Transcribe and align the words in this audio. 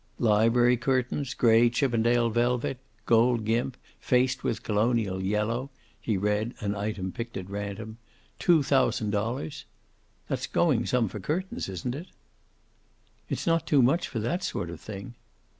"Library 0.17 0.77
curtains, 0.77 1.35
gray 1.35 1.69
Chippendale 1.69 2.31
velvet, 2.31 2.79
gold 3.05 3.45
gimp, 3.45 3.77
faced 3.99 4.43
with 4.43 4.63
colonial 4.63 5.21
yellow," 5.21 5.69
he 6.01 6.17
read 6.17 6.55
an 6.59 6.73
item 6.73 7.11
picked 7.11 7.37
at 7.37 7.47
random, 7.51 7.99
"two 8.39 8.63
thousand 8.63 9.11
dollars! 9.11 9.65
That's 10.27 10.47
going 10.47 10.87
some 10.87 11.07
for 11.07 11.19
curtains, 11.19 11.69
isn't 11.69 11.93
it?" 11.93 12.07
"It's 13.29 13.45
not 13.45 13.67
too 13.67 13.83
much 13.83 14.07
for 14.07 14.17
that 14.17 14.43
sort 14.43 14.71
of 14.71 14.81
thing." 14.81 15.13